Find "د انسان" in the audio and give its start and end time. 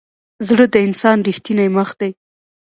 0.73-1.17